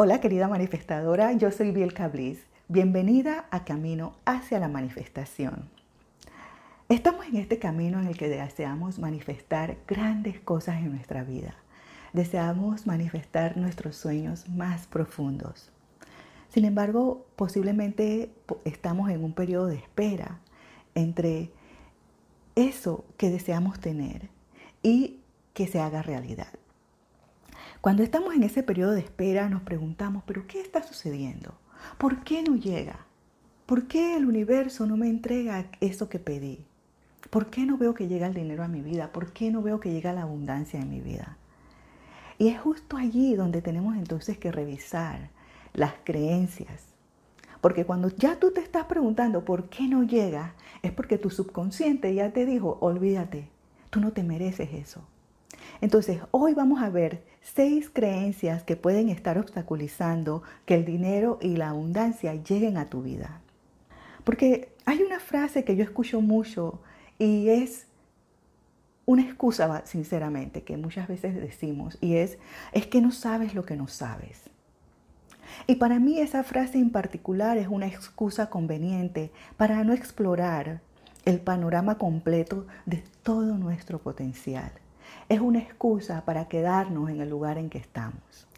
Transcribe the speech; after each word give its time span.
Hola 0.00 0.20
querida 0.20 0.46
manifestadora, 0.46 1.32
yo 1.32 1.50
soy 1.50 1.72
Bielka 1.72 2.06
Bliss. 2.06 2.38
Bienvenida 2.68 3.46
a 3.50 3.64
Camino 3.64 4.14
hacia 4.24 4.60
la 4.60 4.68
Manifestación. 4.68 5.68
Estamos 6.88 7.26
en 7.26 7.34
este 7.34 7.58
camino 7.58 7.98
en 7.98 8.06
el 8.06 8.16
que 8.16 8.28
deseamos 8.28 9.00
manifestar 9.00 9.76
grandes 9.88 10.38
cosas 10.38 10.76
en 10.76 10.92
nuestra 10.92 11.24
vida. 11.24 11.56
Deseamos 12.12 12.86
manifestar 12.86 13.56
nuestros 13.56 13.96
sueños 13.96 14.48
más 14.48 14.86
profundos. 14.86 15.72
Sin 16.48 16.64
embargo, 16.64 17.26
posiblemente 17.34 18.30
estamos 18.64 19.10
en 19.10 19.24
un 19.24 19.32
periodo 19.32 19.66
de 19.66 19.78
espera 19.78 20.38
entre 20.94 21.50
eso 22.54 23.04
que 23.16 23.30
deseamos 23.30 23.80
tener 23.80 24.28
y 24.80 25.18
que 25.54 25.66
se 25.66 25.80
haga 25.80 26.02
realidad. 26.02 26.52
Cuando 27.80 28.02
estamos 28.02 28.34
en 28.34 28.42
ese 28.42 28.64
periodo 28.64 28.92
de 28.92 29.00
espera 29.00 29.48
nos 29.48 29.62
preguntamos, 29.62 30.24
pero 30.26 30.46
¿qué 30.48 30.60
está 30.60 30.82
sucediendo? 30.82 31.54
¿Por 31.96 32.24
qué 32.24 32.42
no 32.42 32.56
llega? 32.56 33.06
¿Por 33.66 33.86
qué 33.86 34.16
el 34.16 34.26
universo 34.26 34.84
no 34.84 34.96
me 34.96 35.08
entrega 35.08 35.70
eso 35.80 36.08
que 36.08 36.18
pedí? 36.18 36.66
¿Por 37.30 37.50
qué 37.50 37.66
no 37.66 37.78
veo 37.78 37.94
que 37.94 38.08
llega 38.08 38.26
el 38.26 38.34
dinero 38.34 38.64
a 38.64 38.68
mi 38.68 38.82
vida? 38.82 39.12
¿Por 39.12 39.32
qué 39.32 39.52
no 39.52 39.62
veo 39.62 39.78
que 39.78 39.92
llega 39.92 40.12
la 40.12 40.22
abundancia 40.22 40.80
en 40.80 40.90
mi 40.90 41.00
vida? 41.00 41.36
Y 42.36 42.48
es 42.48 42.60
justo 42.60 42.96
allí 42.96 43.36
donde 43.36 43.62
tenemos 43.62 43.96
entonces 43.96 44.38
que 44.38 44.50
revisar 44.50 45.30
las 45.72 45.92
creencias. 46.02 46.84
Porque 47.60 47.84
cuando 47.84 48.08
ya 48.08 48.40
tú 48.40 48.52
te 48.52 48.60
estás 48.60 48.86
preguntando 48.86 49.44
por 49.44 49.68
qué 49.68 49.86
no 49.86 50.02
llega, 50.02 50.54
es 50.82 50.90
porque 50.90 51.18
tu 51.18 51.30
subconsciente 51.30 52.12
ya 52.14 52.32
te 52.32 52.44
dijo, 52.44 52.78
olvídate, 52.80 53.50
tú 53.90 54.00
no 54.00 54.12
te 54.12 54.24
mereces 54.24 54.70
eso. 54.72 55.06
Entonces, 55.80 56.20
hoy 56.32 56.54
vamos 56.54 56.82
a 56.82 56.90
ver 56.90 57.22
seis 57.40 57.88
creencias 57.92 58.64
que 58.64 58.76
pueden 58.76 59.08
estar 59.08 59.38
obstaculizando 59.38 60.42
que 60.66 60.74
el 60.74 60.84
dinero 60.84 61.38
y 61.40 61.56
la 61.56 61.70
abundancia 61.70 62.34
lleguen 62.34 62.76
a 62.76 62.86
tu 62.86 63.02
vida. 63.02 63.40
Porque 64.24 64.72
hay 64.84 65.02
una 65.02 65.20
frase 65.20 65.64
que 65.64 65.76
yo 65.76 65.84
escucho 65.84 66.20
mucho 66.20 66.80
y 67.18 67.48
es 67.48 67.86
una 69.06 69.22
excusa, 69.22 69.82
sinceramente, 69.86 70.64
que 70.64 70.76
muchas 70.76 71.08
veces 71.08 71.34
decimos, 71.34 71.96
y 72.00 72.16
es, 72.16 72.38
es 72.72 72.86
que 72.86 73.00
no 73.00 73.12
sabes 73.12 73.54
lo 73.54 73.64
que 73.64 73.76
no 73.76 73.86
sabes. 73.86 74.50
Y 75.66 75.76
para 75.76 75.98
mí 75.98 76.20
esa 76.20 76.42
frase 76.42 76.78
en 76.78 76.90
particular 76.90 77.56
es 77.56 77.68
una 77.68 77.86
excusa 77.86 78.50
conveniente 78.50 79.30
para 79.56 79.82
no 79.84 79.92
explorar 79.92 80.82
el 81.24 81.40
panorama 81.40 81.98
completo 81.98 82.66
de 82.84 83.02
todo 83.22 83.56
nuestro 83.56 83.98
potencial 83.98 84.72
es 85.28 85.40
una 85.40 85.58
excusa 85.58 86.24
para 86.24 86.48
quedarnos 86.48 87.10
en 87.10 87.20
el 87.20 87.28
lugar 87.28 87.58
en 87.58 87.70
que 87.70 87.78
estamos. 87.78 88.48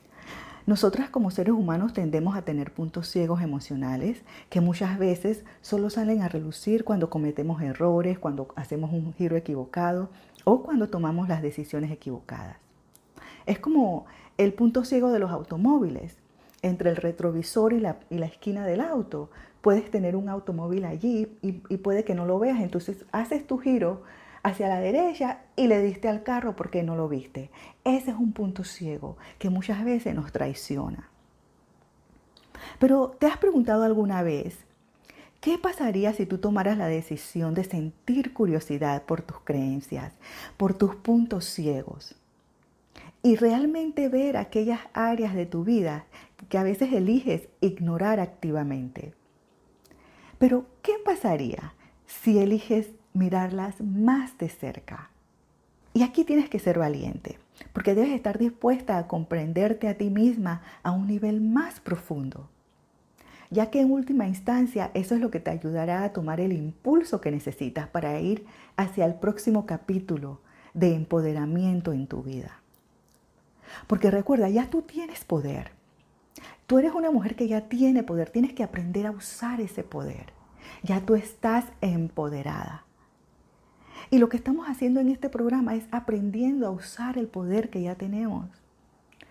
Nosotras 0.67 1.11
como 1.11 1.31
seres 1.31 1.55
humanos 1.55 1.95
tendemos 1.95 2.37
a 2.37 2.43
tener 2.43 2.73
puntos 2.73 3.09
ciegos 3.09 3.43
emocionales 3.43 4.23
que 4.51 4.61
muchas 4.61 4.99
veces 4.99 5.45
solo 5.63 5.91
salen 5.91 6.23
a 6.23 6.29
relucir 6.29 6.85
cuando 6.85 7.11
cometemos 7.11 7.61
errores, 7.63 8.19
cuando 8.19 8.49
hacemos 8.55 8.93
un 8.93 9.13
giro 9.15 9.37
equivocado 9.37 10.11
o 10.45 10.63
cuando 10.63 10.89
tomamos 10.89 11.29
las 11.29 11.43
decisiones 11.43 11.91
equivocadas. 11.91 12.57
Es 13.47 13.59
como 13.59 14.07
el 14.39 14.53
punto 14.53 14.85
ciego 14.85 15.11
de 15.11 15.19
los 15.19 15.31
automóviles. 15.31 16.17
Entre 16.63 16.91
el 16.91 16.97
retrovisor 16.97 17.73
y 17.73 17.81
la, 17.81 17.97
esquina 18.11 18.67
del 18.67 18.83
auto 18.83 19.31
puedes 19.63 19.91
tener 19.91 20.15
un 20.15 20.29
automóvil 20.29 20.85
allí 20.85 21.27
y, 21.43 21.63
y 21.69 21.79
puede 21.79 22.05
que 22.05 22.15
no 22.15 22.27
lo 22.27 22.39
veas. 22.39 22.61
Entonces 22.61 23.07
haces 23.13 23.47
tu 23.47 23.59
giro 23.59 24.03
hacia 24.43 24.69
la 24.69 24.81
derecha 24.81 25.41
y 25.57 25.67
le 25.67 25.83
diste 25.83 26.09
al 26.09 26.23
carro 26.23 26.57
porque 26.57 26.83
no 26.83 26.97
lo 26.97 27.09
viste. 27.09 27.51
Ese 27.85 28.11
es 28.11 28.17
un 28.17 28.33
punto 28.33 28.65
ciego 28.65 29.17
que 29.39 29.51
muchas 29.51 29.85
veces 29.85 30.15
nos 30.15 30.33
traiciona. 30.33 31.11
Pero 32.79 33.17
¿te 33.19 33.27
has 33.27 33.39
preguntado 33.39 33.85
alguna 33.85 34.23
vez 34.23 34.59
qué 35.41 35.59
pasaría 35.59 36.13
si 36.13 36.27
tú 36.27 36.39
tomaras 36.39 36.77
la 36.77 36.87
decisión 36.87 37.55
de 37.55 37.65
sentir 37.65 38.33
curiosidad 38.33 39.05
por 39.05 39.23
tus 39.23 39.41
creencias, 39.41 40.15
por 40.57 40.75
tus 40.75 40.97
puntos 40.97 41.45
ciegos? 41.45 42.17
Y 43.23 43.37
realmente 43.37 44.09
ver 44.09 44.39
aquellas 44.39 44.81
áreas 44.95 45.35
de 45.35 45.45
tu 45.45 45.63
vida 45.65 46.07
que 46.49 46.57
a 46.57 46.63
veces 46.63 46.93
eliges 46.93 47.49
ignorar 47.61 48.19
activamente. 48.19 49.13
Pero, 50.39 50.65
¿qué 50.81 50.95
pasaría 51.05 51.75
si 52.07 52.39
eliges 52.39 52.89
mirarlas 53.13 53.81
más 53.81 54.37
de 54.39 54.49
cerca. 54.49 55.11
Y 55.93 56.03
aquí 56.03 56.25
tienes 56.25 56.49
que 56.49 56.61
ser 56.61 56.79
valiente, 56.79 57.39
porque 57.73 57.95
debes 57.95 58.13
estar 58.13 58.39
dispuesta 58.39 58.99
a 58.99 59.09
comprenderte 59.09 59.89
a 59.89 59.97
ti 59.97 60.11
misma 60.11 60.63
a 60.83 60.93
un 60.93 61.07
nivel 61.09 61.41
más 61.41 61.81
profundo, 61.81 62.49
ya 63.51 63.71
que 63.71 63.81
en 63.81 63.91
última 63.91 64.29
instancia 64.29 64.93
eso 64.95 65.17
es 65.17 65.21
lo 65.21 65.31
que 65.31 65.41
te 65.41 65.51
ayudará 65.51 66.05
a 66.05 66.13
tomar 66.13 66.41
el 66.41 66.53
impulso 66.53 67.21
que 67.21 67.33
necesitas 67.33 67.89
para 67.89 68.21
ir 68.21 68.47
hacia 68.77 69.05
el 69.05 69.15
próximo 69.15 69.67
capítulo 69.67 70.41
de 70.75 70.95
empoderamiento 70.95 71.93
en 71.93 72.07
tu 72.07 72.23
vida. 72.23 72.61
Porque 73.89 74.11
recuerda, 74.11 74.49
ya 74.49 74.71
tú 74.71 74.83
tienes 74.83 75.25
poder. 75.25 75.73
Tú 76.69 76.79
eres 76.79 76.93
una 76.95 77.11
mujer 77.11 77.35
que 77.35 77.49
ya 77.49 77.63
tiene 77.63 78.05
poder, 78.05 78.31
tienes 78.31 78.53
que 78.53 78.63
aprender 78.63 79.07
a 79.09 79.11
usar 79.11 79.61
ese 79.61 79.83
poder. 79.83 80.33
Ya 80.85 81.01
tú 81.01 81.17
estás 81.17 81.65
empoderada. 81.81 82.85
Y 84.11 84.19
lo 84.19 84.29
que 84.29 84.37
estamos 84.37 84.69
haciendo 84.69 85.01
en 85.01 85.09
este 85.09 85.29
programa 85.29 85.77
es 85.77 85.85
aprendiendo 85.93 86.67
a 86.67 86.71
usar 86.71 87.17
el 87.17 87.29
poder 87.29 87.71
que 87.71 87.83
ya 87.83 87.95
tenemos 87.95 88.47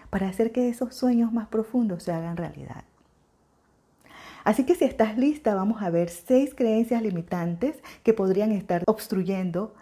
para 0.09 0.29
hacer 0.29 0.51
que 0.51 0.69
esos 0.69 0.95
sueños 0.95 1.33
más 1.33 1.47
profundos 1.49 2.03
se 2.03 2.13
hagan 2.13 2.37
realidad. 2.37 2.83
Así 4.43 4.65
que 4.65 4.75
si 4.75 4.85
estás 4.85 5.17
lista, 5.17 5.53
vamos 5.53 5.81
a 5.81 5.89
ver 5.89 6.09
seis 6.09 6.55
creencias 6.55 7.03
limitantes 7.03 7.77
que 8.03 8.13
podrían 8.13 8.51
estar 8.51 8.83
obstruyendo 8.87 9.75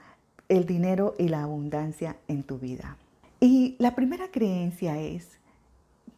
el 0.50 0.66
dinero 0.66 1.14
y 1.18 1.28
la 1.28 1.44
abundancia 1.44 2.18
en 2.28 2.44
tu 2.44 2.58
vida. 2.58 2.98
Y 3.40 3.76
la 3.78 3.94
primera 3.94 4.32
creencia 4.32 5.00
es 5.00 5.38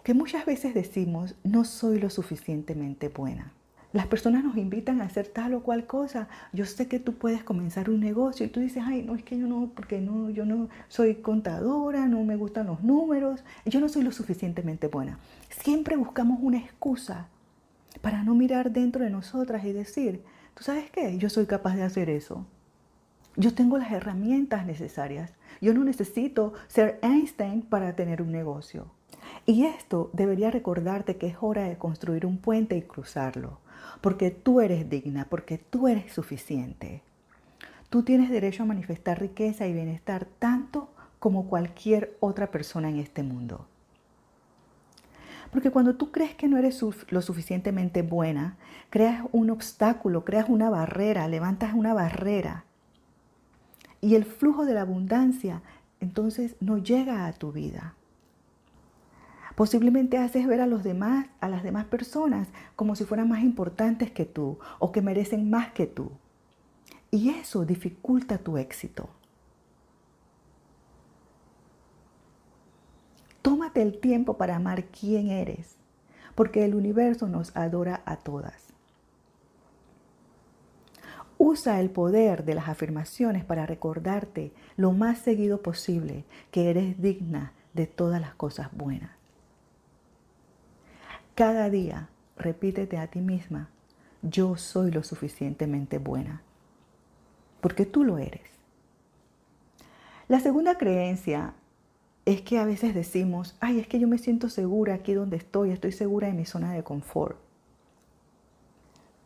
que 0.03 0.13
muchas 0.13 0.46
veces 0.46 0.73
decimos, 0.73 1.35
no 1.44 1.66
soy 1.66 2.00
lo 2.00 2.09
suficientemente 2.09 3.09
buena. 3.09 3.51
Las 3.92 4.06
personas 4.06 4.44
nos 4.44 4.56
invitan 4.56 5.02
a 5.02 5.06
hacer 5.06 5.28
tal 5.28 5.56
o 5.56 5.64
cual 5.64 5.88
cosa. 5.88 6.28
Yo 6.54 6.66
sé 6.66 6.88
que 6.88 7.00
tú 7.00 7.16
puedes 7.16 7.44
comenzar 7.44 7.90
un 7.90 8.00
negocio 8.00 8.46
y 8.46 8.50
tú 8.50 8.60
dices, 8.60 8.84
ay, 8.86 9.02
no, 9.02 9.16
es 9.16 9.24
que 9.24 9.38
yo 9.38 9.48
no, 9.48 9.72
porque 9.74 10.00
no, 10.00 10.30
yo 10.30 10.46
no 10.46 10.70
soy 10.90 11.16
contadora, 11.16 12.06
no 12.06 12.24
me 12.24 12.36
gustan 12.36 12.68
los 12.68 12.84
números, 12.84 13.44
yo 13.66 13.80
no 13.80 13.90
soy 13.90 14.04
lo 14.04 14.12
suficientemente 14.12 14.88
buena. 14.88 15.18
Siempre 15.50 15.96
buscamos 15.96 16.38
una 16.42 16.60
excusa 16.60 17.30
para 18.02 18.24
no 18.24 18.36
mirar 18.36 18.72
dentro 18.72 19.04
de 19.04 19.10
nosotras 19.10 19.66
y 19.66 19.74
decir, 19.74 20.24
¿tú 20.54 20.64
sabes 20.64 20.92
qué? 20.92 21.18
Yo 21.18 21.30
soy 21.30 21.48
capaz 21.48 21.76
de 21.76 21.84
hacer 21.84 22.12
eso. 22.12 22.46
Yo 23.38 23.56
tengo 23.56 23.80
las 23.80 23.92
herramientas 23.92 24.68
necesarias. 24.68 25.34
Yo 25.62 25.74
no 25.74 25.84
necesito 25.84 26.54
ser 26.68 27.00
Einstein 27.02 27.64
para 27.64 27.96
tener 27.96 28.22
un 28.22 28.32
negocio. 28.32 28.92
Y 29.50 29.66
esto 29.66 30.12
debería 30.14 30.52
recordarte 30.52 31.18
que 31.18 31.26
es 31.26 31.38
hora 31.42 31.64
de 31.64 31.76
construir 31.76 32.28
un 32.28 32.38
puente 32.38 32.78
y 32.78 32.84
cruzarlo 32.84 33.58
porque 34.00 34.30
tú 34.30 34.62
eres 34.62 34.88
digna, 34.92 35.26
porque 35.28 35.58
tú 35.58 35.88
eres 35.88 36.14
suficiente. 36.14 37.02
Tú 37.90 38.04
tienes 38.04 38.30
derecho 38.30 38.62
a 38.62 38.68
manifestar 38.68 39.20
riqueza 39.20 39.66
y 39.66 39.74
bienestar 39.74 40.28
tanto 40.38 40.90
como 41.18 41.48
cualquier 41.48 42.16
otra 42.20 42.52
persona 42.52 42.92
en 42.92 43.00
este 43.00 43.24
mundo. 43.24 43.66
Porque 45.50 45.72
cuando 45.72 45.96
tú 45.96 46.12
crees 46.12 46.36
que 46.36 46.48
no 46.48 46.59
eres 46.59 46.80
lo 47.09 47.22
suficientemente 47.24 48.04
buena, 48.04 48.56
creas 48.92 49.26
un 49.32 49.50
obstáculo, 49.50 50.26
creas 50.26 50.48
una 50.48 50.70
barrera, 50.70 51.28
levantas 51.28 51.74
una 51.74 51.96
barrera. 51.96 52.66
Y 54.00 54.14
el 54.14 54.26
flujo 54.26 54.66
de 54.66 54.76
la 54.76 54.82
abundancia 54.82 55.64
entonces 56.02 56.56
no 56.59 56.78
llega 56.78 57.26
a 57.26 57.34
tu 57.34 57.52
vida. 57.52 57.96
Posiblemente 59.59 60.17
haces 60.17 60.47
ver 60.47 60.61
a 60.61 60.67
los 60.67 60.85
demás, 60.85 61.28
a 61.41 61.50
las 61.50 61.64
demás 61.64 61.84
personas, 61.84 62.47
como 62.78 62.96
si 62.96 63.03
fueran 63.03 63.28
más 63.28 63.44
importantes 63.44 64.09
que 64.09 64.23
tú 64.23 64.58
o 64.79 64.94
que 64.94 65.02
merecen 65.02 65.50
más 65.50 65.73
que 65.73 65.85
tú. 65.85 66.14
Y 67.11 67.32
eso 67.32 67.66
dificulta 67.66 68.38
tu 68.38 68.58
éxito. 68.58 69.09
Tómate 73.41 73.82
el 73.82 74.00
tiempo 74.00 74.38
para 74.38 74.56
amar 74.56 74.85
quién 74.85 75.29
eres, 75.29 75.76
porque 76.35 76.64
el 76.64 76.73
universo 76.73 77.28
nos 77.28 77.53
adora 77.53 78.02
a 78.06 78.16
todas. 78.16 78.67
Usa 81.38 81.82
el 81.82 81.90
poder 81.90 82.46
de 82.46 82.53
las 82.53 82.70
afirmaciones 82.70 83.44
para 83.44 83.66
recordarte 83.66 84.53
lo 84.78 84.94
más 84.94 85.20
seguido 85.20 85.61
posible 85.61 86.23
que 86.50 86.70
eres 86.70 87.02
digna 87.02 87.52
de 87.73 87.88
todas 87.88 88.22
las 88.22 88.35
cosas 88.35 88.70
buenas. 88.72 89.19
Cada 91.40 91.70
día 91.70 92.09
repítete 92.36 92.97
a 92.97 93.08
ti 93.08 93.22
misma, 93.22 93.70
yo 94.22 94.58
soy 94.58 94.91
lo 94.91 95.03
suficientemente 95.03 95.97
buena, 95.97 96.41
porque 97.62 97.86
tú 97.86 98.03
lo 98.03 98.18
eres. 98.18 98.41
La 100.28 100.41
segunda 100.41 100.78
creencia 100.78 101.53
es 102.26 102.41
que 102.41 102.59
a 102.59 102.66
veces 102.66 102.94
decimos, 102.94 103.56
ay, 103.62 103.80
es 103.80 103.88
que 103.88 104.02
yo 104.02 104.09
me 104.09 104.18
siento 104.18 104.50
segura 104.50 104.96
aquí 104.96 105.14
donde 105.14 105.38
estoy, 105.38 105.72
estoy 105.72 105.94
segura 105.94 106.28
en 106.28 106.36
mi 106.36 106.46
zona 106.46 106.74
de 106.74 106.84
confort. 106.84 107.38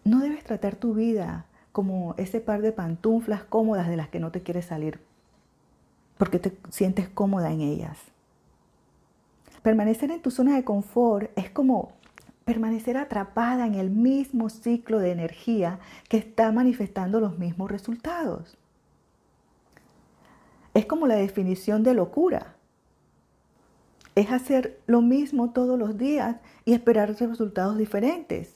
No 0.04 0.20
debes 0.20 0.44
tratar 0.44 0.76
tu 0.76 0.94
vida 0.94 1.48
como 1.72 2.14
ese 2.20 2.42
par 2.42 2.62
de 2.62 2.74
pantuflas 2.74 3.44
cómodas 3.44 3.88
de 3.88 3.98
las 3.98 4.10
que 4.10 4.20
no 4.20 4.32
te 4.32 4.44
quieres 4.44 4.66
salir, 4.66 5.00
porque 6.20 6.38
te 6.38 6.56
sientes 6.70 7.10
cómoda 7.10 7.52
en 7.52 7.62
ellas. 7.62 7.98
Permanecer 9.64 10.12
en 10.12 10.22
tu 10.22 10.30
zona 10.30 10.56
de 10.56 10.64
confort 10.64 11.32
es 11.36 11.50
como 11.50 12.03
permanecer 12.46 12.98
atrapada 12.98 13.66
en 13.66 13.76
el 13.76 13.90
mismo 13.90 14.50
ciclo 14.50 15.00
de 15.00 15.12
energía 15.12 15.80
que 16.10 16.18
está 16.18 16.52
manifestando 16.52 17.20
los 17.20 17.40
mismos 17.40 17.72
resultados. 17.72 18.58
Es 20.74 20.86
como 20.86 21.08
la 21.08 21.16
definición 21.16 21.84
de 21.84 21.94
locura. 21.94 22.56
Es 24.16 24.32
hacer 24.32 24.80
lo 24.86 25.02
mismo 25.02 25.52
todos 25.52 25.78
los 25.78 25.98
días 25.98 26.38
y 26.66 26.74
esperar 26.74 27.10
resultados 27.10 27.78
diferentes. 27.78 28.56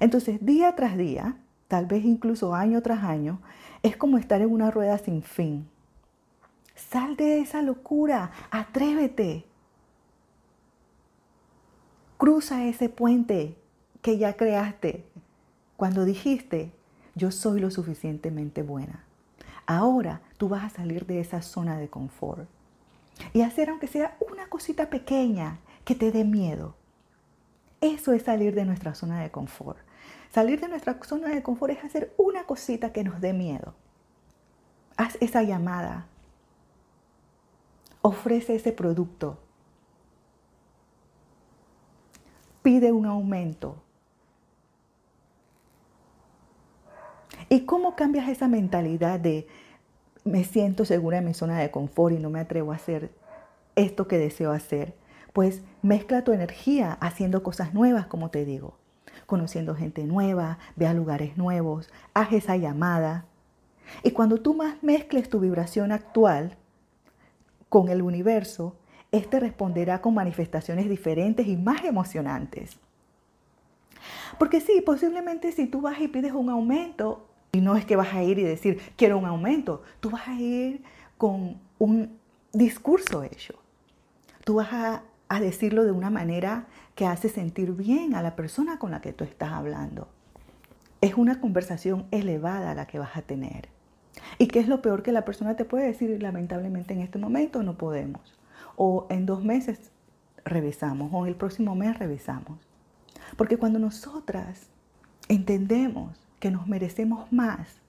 Entonces, 0.00 0.38
día 0.44 0.74
tras 0.74 0.96
día, 0.96 1.36
tal 1.68 1.86
vez 1.86 2.04
incluso 2.04 2.54
año 2.54 2.82
tras 2.82 3.04
año, 3.04 3.40
es 3.82 3.96
como 3.96 4.18
estar 4.18 4.40
en 4.42 4.50
una 4.50 4.70
rueda 4.70 4.98
sin 4.98 5.22
fin. 5.22 5.68
Sal 6.74 7.16
de 7.16 7.40
esa 7.40 7.62
locura, 7.62 8.30
atrévete. 8.50 9.44
Cruza 12.22 12.66
ese 12.66 12.88
puente 12.88 13.56
que 14.00 14.16
ya 14.16 14.36
creaste 14.36 15.04
cuando 15.76 16.04
dijiste, 16.04 16.70
yo 17.16 17.32
soy 17.32 17.58
lo 17.58 17.72
suficientemente 17.72 18.62
buena. 18.62 19.02
Ahora 19.66 20.20
tú 20.36 20.48
vas 20.48 20.62
a 20.62 20.70
salir 20.70 21.04
de 21.06 21.18
esa 21.18 21.42
zona 21.42 21.76
de 21.78 21.88
confort 21.88 22.48
y 23.32 23.40
hacer 23.40 23.70
aunque 23.70 23.88
sea 23.88 24.16
una 24.30 24.46
cosita 24.46 24.88
pequeña 24.88 25.58
que 25.84 25.96
te 25.96 26.12
dé 26.12 26.22
miedo. 26.22 26.76
Eso 27.80 28.12
es 28.12 28.22
salir 28.22 28.54
de 28.54 28.66
nuestra 28.66 28.94
zona 28.94 29.20
de 29.20 29.32
confort. 29.32 29.78
Salir 30.32 30.60
de 30.60 30.68
nuestra 30.68 30.96
zona 31.02 31.30
de 31.30 31.42
confort 31.42 31.72
es 31.72 31.82
hacer 31.82 32.14
una 32.18 32.44
cosita 32.44 32.92
que 32.92 33.02
nos 33.02 33.20
dé 33.20 33.32
miedo. 33.32 33.74
Haz 34.96 35.18
esa 35.20 35.42
llamada. 35.42 36.06
Ofrece 38.00 38.54
ese 38.54 38.70
producto. 38.70 39.41
Pide 42.62 42.92
un 42.92 43.06
aumento. 43.06 43.76
¿Y 47.48 47.66
cómo 47.66 47.96
cambias 47.96 48.28
esa 48.28 48.48
mentalidad 48.48 49.20
de 49.20 49.46
me 50.24 50.44
siento 50.44 50.84
segura 50.84 51.18
en 51.18 51.24
mi 51.26 51.34
zona 51.34 51.58
de 51.58 51.70
confort 51.70 52.14
y 52.14 52.18
no 52.18 52.30
me 52.30 52.40
atrevo 52.40 52.72
a 52.72 52.76
hacer 52.76 53.10
esto 53.74 54.06
que 54.06 54.18
deseo 54.18 54.52
hacer? 54.52 54.94
Pues 55.32 55.62
mezcla 55.82 56.24
tu 56.24 56.32
energía 56.32 56.92
haciendo 57.00 57.42
cosas 57.42 57.74
nuevas, 57.74 58.06
como 58.06 58.30
te 58.30 58.44
digo, 58.44 58.74
conociendo 59.26 59.74
gente 59.74 60.04
nueva, 60.04 60.58
ve 60.76 60.86
a 60.86 60.94
lugares 60.94 61.36
nuevos, 61.36 61.90
haz 62.14 62.32
esa 62.32 62.56
llamada. 62.56 63.26
Y 64.02 64.12
cuando 64.12 64.40
tú 64.40 64.54
más 64.54 64.82
mezcles 64.82 65.28
tu 65.28 65.40
vibración 65.40 65.90
actual 65.90 66.56
con 67.68 67.88
el 67.88 68.02
universo, 68.02 68.76
este 69.12 69.38
responderá 69.38 70.00
con 70.00 70.14
manifestaciones 70.14 70.88
diferentes 70.88 71.46
y 71.46 71.56
más 71.56 71.84
emocionantes. 71.84 72.78
Porque 74.38 74.60
sí, 74.60 74.82
posiblemente 74.84 75.52
si 75.52 75.66
tú 75.66 75.82
vas 75.82 76.00
y 76.00 76.08
pides 76.08 76.32
un 76.32 76.48
aumento, 76.48 77.28
y 77.52 77.60
no 77.60 77.76
es 77.76 77.84
que 77.84 77.96
vas 77.96 78.14
a 78.14 78.22
ir 78.22 78.38
y 78.38 78.42
decir, 78.42 78.80
quiero 78.96 79.18
un 79.18 79.26
aumento. 79.26 79.82
Tú 80.00 80.08
vas 80.08 80.26
a 80.26 80.34
ir 80.40 80.82
con 81.18 81.60
un 81.78 82.18
discurso 82.54 83.22
hecho. 83.22 83.54
Tú 84.44 84.54
vas 84.54 84.72
a, 84.72 85.02
decirlo 85.40 85.84
de 85.84 85.92
una 85.92 86.10
manera 86.10 86.66
que 86.94 87.06
hace 87.06 87.30
sentir 87.30 87.72
bien 87.72 88.14
a 88.14 88.22
la 88.22 88.36
persona 88.36 88.78
con 88.78 88.90
la 88.90 89.00
que 89.00 89.14
tú 89.14 89.24
estás 89.24 89.50
hablando. 89.50 90.08
Es 91.00 91.14
una 91.14 91.40
conversación 91.40 92.06
elevada 92.10 92.74
la 92.74 92.86
que 92.86 92.98
vas 92.98 93.16
a 93.16 93.22
tener. 93.22 93.68
¿Y 94.38 94.48
qué 94.48 94.60
es 94.60 94.68
lo 94.68 94.82
peor 94.82 95.02
que 95.02 95.10
la 95.10 95.24
persona 95.24 95.56
te 95.56 95.64
puede 95.64 95.86
decir? 95.86 96.22
Lamentablemente 96.22 96.92
en 96.92 97.00
este 97.00 97.18
momento 97.18 97.62
no 97.62 97.78
podemos. 97.78 98.38
O 98.76 99.06
en 99.10 99.26
dos 99.26 99.44
meses 99.44 99.90
revisamos. 100.44 101.12
O 101.12 101.24
en 101.24 101.28
el 101.28 101.36
próximo 101.36 101.74
mes 101.74 101.98
revisamos. 101.98 102.58
Porque 103.36 103.56
cuando 103.56 103.78
nosotras 103.78 104.66
entendemos 105.28 106.18
que 106.40 106.50
nos 106.50 106.66
merecemos 106.66 107.32
más, 107.32 107.80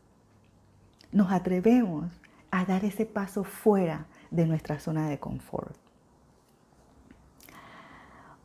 nos 1.11 1.31
atrevemos 1.31 2.11
a 2.51 2.65
dar 2.65 2.85
ese 2.85 3.05
paso 3.05 3.43
fuera 3.43 4.05
de 4.31 4.45
nuestra 4.45 4.79
zona 4.79 5.09
de 5.09 5.19
confort. 5.19 5.75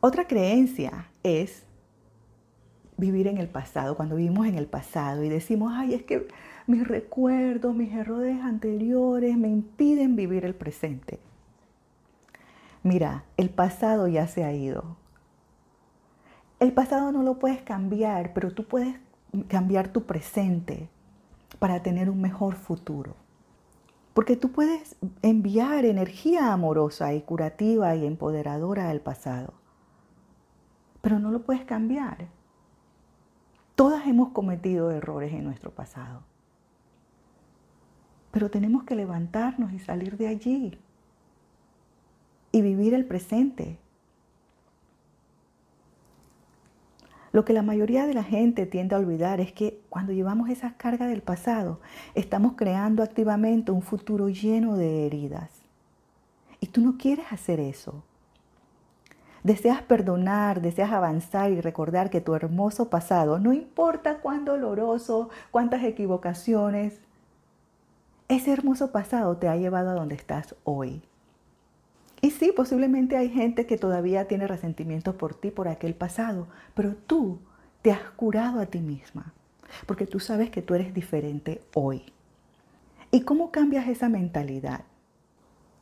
Otra 0.01 0.27
creencia 0.27 1.07
es 1.23 1.63
vivir 2.97 3.27
en 3.27 3.37
el 3.37 3.47
pasado, 3.47 3.95
cuando 3.95 4.15
vivimos 4.15 4.47
en 4.47 4.55
el 4.55 4.65
pasado 4.65 5.23
y 5.23 5.29
decimos, 5.29 5.73
ay, 5.75 5.93
es 5.93 6.03
que 6.03 6.27
mis 6.67 6.87
recuerdos, 6.87 7.75
mis 7.75 7.93
errores 7.93 8.39
anteriores 8.41 9.37
me 9.37 9.49
impiden 9.49 10.15
vivir 10.15 10.45
el 10.45 10.55
presente. 10.55 11.19
Mira, 12.83 13.25
el 13.35 13.49
pasado 13.49 14.07
ya 14.07 14.27
se 14.27 14.45
ha 14.45 14.53
ido. 14.53 14.95
El 16.59 16.73
pasado 16.73 17.11
no 17.11 17.23
lo 17.23 17.39
puedes 17.39 17.61
cambiar, 17.61 18.33
pero 18.33 18.53
tú 18.53 18.65
puedes 18.65 18.95
cambiar 19.47 19.89
tu 19.89 20.03
presente 20.05 20.89
para 21.59 21.83
tener 21.83 22.09
un 22.09 22.21
mejor 22.21 22.55
futuro. 22.55 23.15
Porque 24.13 24.35
tú 24.35 24.51
puedes 24.51 24.95
enviar 25.21 25.85
energía 25.85 26.51
amorosa 26.53 27.13
y 27.13 27.21
curativa 27.21 27.95
y 27.95 28.05
empoderadora 28.05 28.89
al 28.89 29.01
pasado, 29.01 29.53
pero 31.01 31.19
no 31.19 31.31
lo 31.31 31.43
puedes 31.43 31.63
cambiar. 31.63 32.27
Todas 33.75 34.07
hemos 34.07 34.29
cometido 34.29 34.91
errores 34.91 35.33
en 35.33 35.45
nuestro 35.45 35.71
pasado, 35.71 36.23
pero 38.31 38.49
tenemos 38.49 38.83
que 38.83 38.95
levantarnos 38.95 39.71
y 39.71 39.79
salir 39.79 40.17
de 40.17 40.27
allí 40.27 40.77
y 42.51 42.61
vivir 42.61 42.93
el 42.93 43.05
presente 43.05 43.77
Lo 47.31 47.45
que 47.45 47.53
la 47.53 47.61
mayoría 47.61 48.07
de 48.07 48.13
la 48.13 48.23
gente 48.23 48.65
tiende 48.65 48.95
a 48.95 48.99
olvidar 48.99 49.39
es 49.39 49.51
que 49.51 49.81
cuando 49.89 50.13
llevamos 50.13 50.49
esas 50.49 50.73
cargas 50.73 51.09
del 51.09 51.21
pasado, 51.21 51.79
estamos 52.15 52.53
creando 52.55 53.03
activamente 53.03 53.71
un 53.71 53.83
futuro 53.83 54.29
lleno 54.29 54.75
de 54.75 55.05
heridas. 55.05 55.49
Y 56.59 56.67
tú 56.67 56.81
no 56.81 56.97
quieres 56.97 57.31
hacer 57.31 57.59
eso. 57.59 58.03
Deseas 59.43 59.81
perdonar, 59.83 60.59
deseas 60.61 60.91
avanzar 60.91 61.51
y 61.51 61.61
recordar 61.61 62.09
que 62.09 62.19
tu 62.19 62.33
hermoso 62.33 62.89
pasado, 62.89 63.39
no 63.39 63.53
importa 63.53 64.19
cuán 64.19 64.43
doloroso, 64.43 65.29
cuántas 65.51 65.83
equivocaciones, 65.83 66.99
ese 68.27 68.51
hermoso 68.51 68.91
pasado 68.91 69.37
te 69.37 69.47
ha 69.47 69.55
llevado 69.55 69.91
a 69.91 69.93
donde 69.93 70.15
estás 70.15 70.55
hoy. 70.63 71.03
Sí, 72.39 72.53
posiblemente 72.55 73.17
hay 73.17 73.27
gente 73.27 73.65
que 73.65 73.77
todavía 73.77 74.29
tiene 74.29 74.47
resentimiento 74.47 75.17
por 75.17 75.35
ti, 75.35 75.51
por 75.51 75.67
aquel 75.67 75.93
pasado, 75.93 76.47
pero 76.73 76.95
tú 76.95 77.39
te 77.81 77.91
has 77.91 78.11
curado 78.11 78.61
a 78.61 78.65
ti 78.67 78.79
misma, 78.79 79.33
porque 79.85 80.07
tú 80.07 80.21
sabes 80.21 80.49
que 80.49 80.61
tú 80.61 80.73
eres 80.73 80.93
diferente 80.93 81.61
hoy. 81.73 82.13
¿Y 83.11 83.23
cómo 83.23 83.51
cambias 83.51 83.89
esa 83.89 84.07
mentalidad 84.07 84.85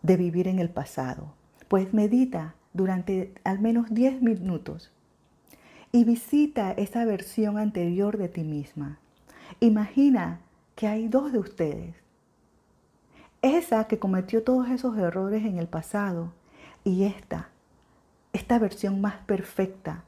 de 0.02 0.18
vivir 0.18 0.48
en 0.48 0.58
el 0.58 0.72
pasado? 0.72 1.36
Pues 1.68 1.94
medita 1.94 2.56
durante 2.74 3.36
al 3.44 3.60
menos 3.60 3.94
10 3.94 4.24
minutos 4.24 4.92
y 5.92 6.06
visita 6.06 6.72
esa 6.72 7.06
versión 7.06 7.60
anterior 7.60 8.18
de 8.18 8.30
ti 8.30 8.44
misma. 8.44 8.98
Imagina 9.60 10.42
que 10.74 10.88
hay 10.88 11.08
dos 11.08 11.32
de 11.32 11.38
ustedes 11.38 12.08
esa 13.42 13.86
que 13.86 14.00
cometió 14.00 14.44
todos 14.44 14.70
esos 14.70 14.98
errores 14.98 15.46
en 15.46 15.58
el 15.58 15.68
pasado 15.68 16.34
y 16.88 17.03
esta, 17.03 17.50
esta 18.32 18.60
versión 18.60 19.01
más 19.01 19.15
perfecta, 19.25 20.06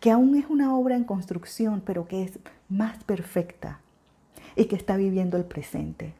que 0.00 0.10
aún 0.10 0.34
es 0.34 0.46
una 0.48 0.74
obra 0.74 0.96
en 0.96 1.04
construcción, 1.04 1.82
pero 1.84 2.08
que 2.08 2.22
es 2.22 2.38
más 2.70 3.04
perfecta 3.04 3.80
y 4.56 4.64
que 4.64 4.74
está 4.76 4.96
viviendo 4.96 5.36
el 5.36 5.44
presente. 5.44 6.14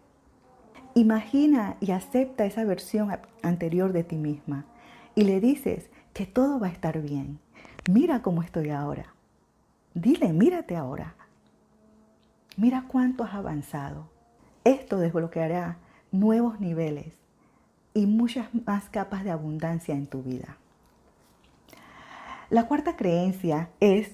Imagina 0.95 1.79
y 1.81 1.93
acepta 1.93 2.45
esa 2.45 2.63
versión 2.65 3.09
anterior 3.43 3.95
de 3.95 4.05
ti 4.05 4.17
misma 4.17 4.67
y 5.15 5.25
le 5.25 5.41
dices 5.41 5.89
que 6.13 6.27
todo 6.27 6.61
va 6.61 6.67
a 6.67 6.73
estar 6.73 7.01
bien. 7.01 7.39
Mira 7.91 8.21
cómo 8.21 8.43
estoy 8.43 8.69
ahora. 8.69 9.15
Dile, 9.95 10.35
mírate 10.35 10.77
ahora. 10.77 11.15
Mira 12.59 12.85
cuánto 12.87 13.25
has 13.25 13.33
avanzado. 13.33 14.11
Esto 14.65 14.99
desbloqueará 14.99 15.79
nuevos 16.11 16.61
niveles 16.61 17.22
y 17.95 18.07
muchas 18.07 18.49
más 18.67 18.89
capas 18.89 19.25
de 19.25 19.31
abundancia 19.31 19.95
en 19.95 20.07
tu 20.07 20.23
vida. 20.23 20.57
La 22.51 22.67
cuarta 22.67 22.97
creencia 22.97 23.71
es 23.81 24.11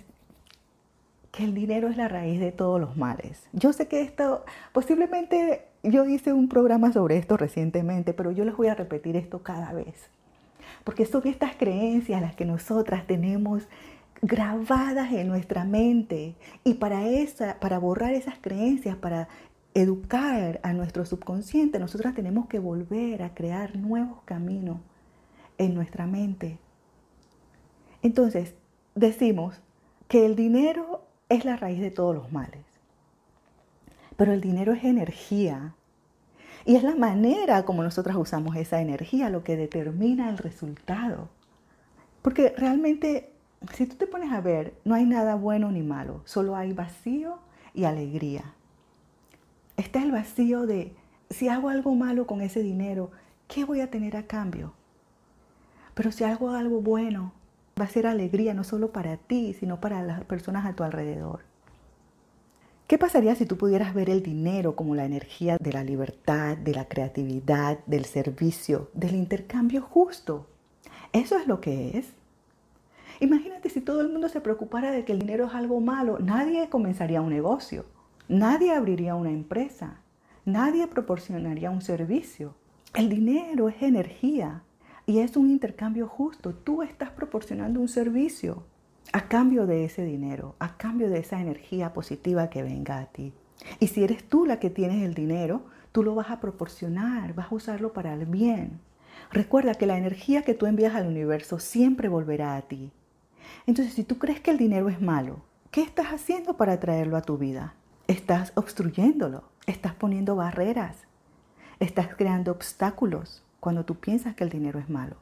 que 1.33 1.45
el 1.45 1.55
dinero 1.55 1.89
es 1.89 1.97
la 1.97 2.09
raíz 2.09 2.41
de 2.41 2.53
todos 2.53 2.81
los 2.81 2.97
males. 2.97 3.43
Yo 3.53 3.73
sé 3.73 3.89
que 3.89 4.01
esto 4.01 4.45
posiblemente 4.73 5.65
yo 5.83 6.05
hice 6.05 6.33
un 6.33 6.49
programa 6.49 6.93
sobre 6.93 7.17
esto 7.17 7.37
recientemente, 7.37 8.13
pero 8.13 8.31
yo 8.31 8.45
les 8.45 8.57
voy 8.57 8.69
a 8.69 8.75
repetir 8.75 9.17
esto 9.17 9.43
cada 9.43 9.73
vez. 9.73 10.11
Porque 10.85 11.07
son 11.07 11.27
estas 11.27 11.57
creencias 11.57 12.21
las 12.21 12.35
que 12.35 12.45
nosotras 12.45 13.07
tenemos 13.07 13.69
grabadas 14.23 15.13
en 15.13 15.29
nuestra 15.29 15.65
mente. 15.65 16.35
Y 16.65 16.75
para, 16.75 17.07
esa, 17.07 17.59
para 17.61 17.79
borrar 17.79 18.15
esas 18.15 18.39
creencias, 18.41 18.97
para 18.97 19.29
educar 19.83 20.61
a 20.63 20.73
nuestro 20.73 21.05
subconsciente, 21.05 21.79
nosotras 21.79 22.15
tenemos 22.15 22.47
que 22.49 22.59
volver 22.59 23.23
a 23.23 23.35
crear 23.35 23.77
nuevos 23.77 24.23
caminos 24.25 24.79
en 25.57 25.75
nuestra 25.75 26.07
mente. 26.07 26.59
Entonces, 28.03 28.55
decimos 28.95 29.61
que 30.09 30.27
el 30.27 30.37
dinero 30.37 31.03
es 31.29 31.45
la 31.45 31.57
raíz 31.57 31.81
de 31.81 31.91
todos 31.91 32.15
los 32.15 32.33
males. 32.33 32.65
Pero 34.17 34.33
el 34.33 34.41
dinero 34.41 34.73
es 34.73 34.85
energía. 34.85 35.75
Y 36.65 36.75
es 36.75 36.83
la 36.83 36.97
manera 36.97 37.65
como 37.65 37.83
nosotras 37.83 38.17
usamos 38.17 38.57
esa 38.57 38.81
energía 38.81 39.31
lo 39.31 39.45
que 39.45 39.57
determina 39.57 40.29
el 40.29 40.39
resultado. 40.39 41.29
Porque 42.23 42.53
realmente, 42.57 43.33
si 43.75 43.87
tú 43.87 43.97
te 43.97 44.07
pones 44.07 44.33
a 44.33 44.41
ver, 44.41 44.75
no 44.85 44.95
hay 44.95 45.05
nada 45.05 45.37
bueno 45.37 45.71
ni 45.71 45.83
malo, 45.83 46.23
solo 46.25 46.57
hay 46.57 46.73
vacío 46.73 47.39
y 47.75 47.85
alegría. 47.85 48.55
Está 49.79 50.03
el 50.03 50.11
vacío 50.11 50.67
de, 50.67 50.93
si 51.31 51.49
hago 51.49 51.69
algo 51.69 51.95
malo 51.95 52.27
con 52.27 52.41
ese 52.41 52.65
dinero, 52.65 53.13
¿qué 53.47 53.65
voy 53.65 53.81
a 53.81 53.93
tener 53.93 54.17
a 54.17 54.27
cambio? 54.27 54.73
Pero 55.95 56.11
si 56.11 56.25
hago 56.25 56.51
algo 56.51 56.81
bueno, 56.81 57.33
va 57.81 57.85
a 57.85 57.89
ser 57.89 58.09
alegría 58.09 58.55
no 58.55 58.65
solo 58.65 58.91
para 58.91 59.17
ti, 59.19 59.55
sino 59.55 59.81
para 59.81 60.03
las 60.03 60.25
personas 60.25 60.67
a 60.67 60.75
tu 60.75 60.83
alrededor. 60.83 61.43
¿Qué 62.89 62.99
pasaría 62.99 63.37
si 63.37 63.47
tú 63.47 63.57
pudieras 63.57 63.95
ver 63.95 64.11
el 64.11 64.21
dinero 64.21 64.75
como 64.75 64.97
la 64.97 65.05
energía 65.05 65.59
de 65.61 65.73
la 65.73 65.85
libertad, 65.85 66.57
de 66.57 66.75
la 66.75 66.89
creatividad, 66.89 67.79
del 67.87 68.05
servicio, 68.05 68.91
del 68.95 69.15
intercambio 69.15 69.81
justo? 69.81 70.49
Eso 71.13 71.39
es 71.39 71.47
lo 71.47 71.61
que 71.61 71.97
es. 71.97 72.15
Imagínate 73.21 73.71
si 73.71 73.81
todo 73.81 74.01
el 74.01 74.09
mundo 74.09 74.29
se 74.29 74.41
preocupara 74.41 74.91
de 74.91 75.05
que 75.05 75.13
el 75.13 75.21
dinero 75.21 75.47
es 75.47 75.55
algo 75.55 75.81
malo, 75.81 76.19
nadie 76.19 76.69
comenzaría 76.69 77.21
un 77.21 77.31
negocio, 77.31 77.85
nadie 78.29 78.73
abriría 78.73 79.15
una 79.15 79.31
empresa, 79.31 80.01
nadie 80.45 80.87
proporcionaría 80.87 81.71
un 81.71 81.83
servicio. 81.83 82.55
El 82.95 83.09
dinero 83.09 83.69
es 83.69 83.83
energía, 83.83 84.63
y 85.09 85.21
es 85.21 85.39
un 85.39 85.51
intercambio 85.51 86.07
justo. 86.07 86.55
Tú 86.55 86.83
estás 86.83 87.11
proporcionando 87.11 87.81
un 87.81 87.89
servicio 87.89 88.65
a 89.15 89.27
cambio 89.27 89.67
de 89.67 89.87
ese 89.87 90.05
dinero, 90.05 90.55
a 90.59 90.77
cambio 90.77 91.09
de 91.09 91.21
esa 91.21 91.41
energía 91.41 91.95
positiva 91.95 92.51
que 92.51 92.63
venga 92.63 92.99
a 92.99 93.07
ti. 93.07 93.33
Y 93.81 93.87
si 93.87 94.05
eres 94.05 94.23
tú 94.29 94.45
la 94.45 94.61
que 94.61 94.69
tienes 94.69 95.03
el 95.03 95.15
dinero, 95.15 95.63
tú 95.93 96.03
lo 96.03 96.15
vas 96.15 96.31
a 96.31 96.41
proporcionar, 96.41 97.33
vas 97.33 97.51
a 97.51 97.55
usarlo 97.55 97.95
para 97.95 98.13
el 98.13 98.27
bien. 98.27 98.81
Recuerda 99.33 99.77
que 99.77 99.87
la 99.87 99.97
energía 99.97 100.43
que 100.43 100.53
tú 100.53 100.67
envías 100.67 100.95
al 100.95 101.07
universo 101.07 101.59
siempre 101.59 102.11
volverá 102.11 102.57
a 102.57 102.63
ti. 102.63 102.93
Entonces, 103.67 103.95
si 103.95 104.05
tú 104.05 104.19
crees 104.19 104.41
que 104.41 104.51
el 104.51 104.59
dinero 104.59 104.91
es 104.91 105.01
malo, 105.01 105.41
¿qué 105.71 105.81
estás 105.81 106.09
haciendo 106.09 106.59
para 106.59 106.79
traerlo 106.81 107.17
a 107.17 107.23
tu 107.23 107.39
vida? 107.39 107.73
Estás 108.09 108.53
obstruyéndolo, 108.55 109.45
estás 109.67 109.95
poniendo 109.95 110.35
barreras, 110.35 110.97
estás 111.79 112.09
creando 112.17 112.51
obstáculos 112.51 113.45
cuando 113.61 113.85
tú 113.85 113.97
piensas 113.97 114.35
que 114.35 114.45
el 114.45 114.51
dinero 114.51 114.79
es 114.79 114.89
malo. 114.89 115.17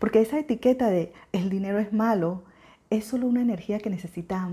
Porque 0.00 0.20
esa 0.20 0.38
etiqueta 0.38 0.90
de 0.90 1.12
el 1.30 1.50
dinero 1.50 1.78
es 1.78 1.92
malo 1.92 2.42
es 2.90 3.04
solo 3.04 3.28
una 3.28 3.42
energía 3.42 3.78
que 3.78 3.90
necesita 3.90 4.50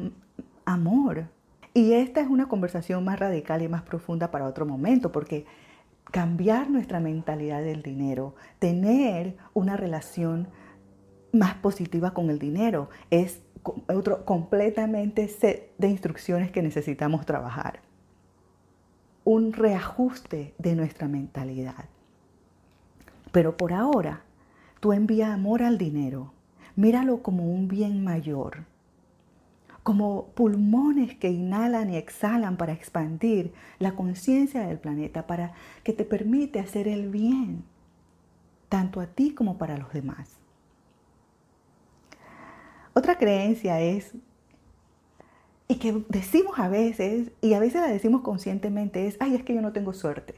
amor. 0.66 1.26
Y 1.74 1.94
esta 1.94 2.22
es 2.22 2.28
una 2.28 2.48
conversación 2.48 3.04
más 3.04 3.20
radical 3.20 3.64
y 3.64 3.68
más 3.68 3.82
profunda 3.82 4.30
para 4.30 4.46
otro 4.46 4.68
momento, 4.68 5.12
porque 5.12 5.46
cambiar 6.12 6.70
nuestra 6.70 7.00
mentalidad 7.00 7.64
del 7.64 7.82
dinero, 7.82 8.36
tener 8.60 9.36
una 9.54 9.78
relación 9.78 10.48
más 11.32 11.56
positiva 11.56 12.14
con 12.14 12.30
el 12.30 12.40
dinero, 12.40 12.90
es 13.10 13.42
otro 13.88 14.26
completamente 14.26 15.28
set 15.28 15.72
de 15.78 15.90
instrucciones 15.90 16.52
que 16.52 16.62
necesitamos 16.62 17.26
trabajar. 17.26 17.82
Un 19.24 19.54
reajuste 19.54 20.54
de 20.58 20.76
nuestra 20.76 21.08
mentalidad. 21.08 21.86
Pero 23.32 23.56
por 23.56 23.74
ahora, 23.74 24.24
tú 24.80 24.94
envía 24.94 25.34
amor 25.34 25.64
al 25.64 25.78
dinero. 25.78 26.34
Míralo 26.76 27.22
como 27.22 27.46
un 27.46 27.68
bien 27.68 28.04
mayor, 28.04 28.66
como 29.84 30.28
pulmones 30.28 31.16
que 31.18 31.30
inhalan 31.30 31.90
y 31.90 31.98
exhalan 31.98 32.58
para 32.58 32.74
expandir 32.74 33.54
la 33.80 33.94
conciencia 33.94 34.62
del 34.62 34.80
planeta, 34.80 35.28
para 35.28 35.54
que 35.84 35.94
te 35.94 36.06
permite 36.06 36.60
hacer 36.60 36.88
el 36.88 37.10
bien, 37.10 37.64
tanto 38.70 39.02
a 39.02 39.08
ti 39.08 39.34
como 39.34 39.58
para 39.58 39.78
los 39.78 39.92
demás. 39.92 40.41
Otra 42.94 43.18
creencia 43.18 43.80
es, 43.80 44.14
y 45.68 45.76
que 45.76 46.04
decimos 46.10 46.60
a 46.60 46.68
veces, 46.68 47.32
y 47.42 47.54
a 47.54 47.60
veces 47.60 47.82
la 47.82 47.88
decimos 47.88 48.22
conscientemente, 48.22 49.08
es, 49.08 49.18
ay, 49.20 49.36
es 49.36 49.44
que 49.44 49.56
yo 49.56 49.62
no 49.62 49.72
tengo 49.72 49.94
suerte. 49.94 50.36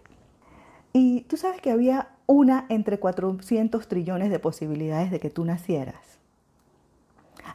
Y 0.93 1.21
tú 1.21 1.37
sabes 1.37 1.59
que 1.59 1.71
había 1.71 2.09
una 2.27 2.67
entre 2.69 2.99
400 2.99 3.87
trillones 3.87 4.29
de 4.29 4.37
posibilidades 4.37 5.09
de 5.09 5.19
que 5.19 5.31
tú 5.31 5.43
nacieras. 5.43 6.19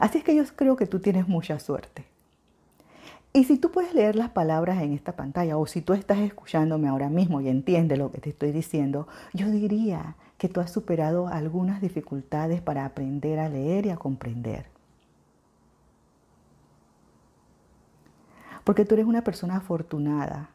Así 0.00 0.19
es 0.19 0.25
que 0.25 0.35
yo 0.35 0.45
creo 0.57 0.76
que 0.76 0.87
tú 0.87 0.99
tienes 0.99 1.28
mucha 1.28 1.59
suerte. 1.61 2.05
Y 3.33 3.45
si 3.45 3.59
tú 3.59 3.71
puedes 3.71 3.95
leer 3.95 4.17
las 4.17 4.31
palabras 4.31 4.83
en 4.83 4.93
esta 4.93 5.12
pantalla 5.12 5.57
o 5.59 5.67
si 5.67 5.81
tú 5.81 5.93
estás 5.93 6.19
escuchándome 6.19 6.88
ahora 6.88 7.09
mismo 7.09 7.40
y 7.40 7.49
entiendes 7.49 7.99
lo 7.99 8.11
que 8.11 8.19
te 8.19 8.31
estoy 8.31 8.50
diciendo, 8.50 9.07
yo 9.33 9.49
diría 9.50 10.17
que 10.38 10.49
tú 10.49 10.61
has 10.61 10.73
superado 10.73 11.28
algunas 11.28 11.81
dificultades 11.81 12.61
para 12.61 12.85
aprender 12.85 13.38
a 13.38 13.49
leer 13.49 13.87
y 13.87 13.90
a 13.90 13.97
comprender. 13.97 14.77
Porque 18.68 18.84
tú 18.84 18.96
eres 18.96 19.06
una 19.06 19.25
persona 19.25 19.56
afortunada, 19.56 20.50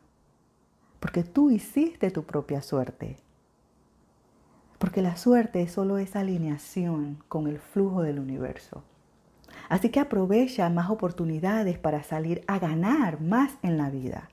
porque 1.00 1.24
tú 1.24 1.50
hiciste 1.50 2.12
tu 2.12 2.22
propia 2.22 2.62
suerte. 2.62 3.18
Porque 4.78 5.02
la 5.02 5.18
suerte 5.18 5.64
es 5.64 5.72
solo 5.72 5.98
esa 5.98 6.20
alineación 6.20 7.18
con 7.28 7.48
el 7.48 7.58
flujo 7.58 8.04
del 8.04 8.20
universo. 8.20 8.84
Así 9.68 9.90
que 9.90 10.00
aprovecha 10.00 10.70
más 10.70 10.92
oportunidades 10.92 11.80
para 11.80 12.04
salir 12.04 12.44
a 12.46 12.60
ganar 12.60 13.20
más 13.20 13.54
en 13.64 13.80
la 13.80 13.90
vida. 13.90 14.30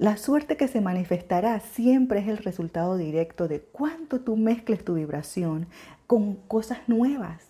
La 0.00 0.16
suerte 0.16 0.56
que 0.56 0.66
se 0.66 0.80
manifestará 0.80 1.60
siempre 1.60 2.18
es 2.18 2.26
el 2.26 2.38
resultado 2.38 2.96
directo 2.96 3.46
de 3.46 3.60
cuánto 3.60 4.18
tú 4.18 4.36
mezcles 4.36 4.84
tu 4.84 4.94
vibración 4.94 5.68
con 6.08 6.34
cosas 6.34 6.80
nuevas. 6.88 7.44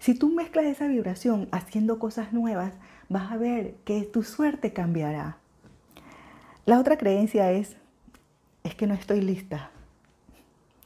Si 0.00 0.14
tú 0.14 0.28
mezclas 0.28 0.66
esa 0.66 0.86
vibración 0.86 1.48
haciendo 1.50 1.98
cosas 1.98 2.34
nuevas, 2.34 2.74
vas 3.08 3.30
a 3.32 3.36
ver 3.36 3.74
que 3.84 4.02
tu 4.02 4.22
suerte 4.22 4.72
cambiará. 4.72 5.38
La 6.64 6.80
otra 6.80 6.96
creencia 6.96 7.52
es, 7.52 7.76
es 8.64 8.74
que 8.74 8.86
no 8.86 8.94
estoy 8.94 9.20
lista. 9.20 9.70